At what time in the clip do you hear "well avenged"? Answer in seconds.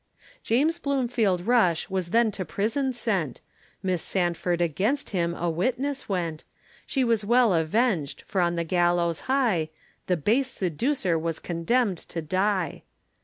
7.23-8.23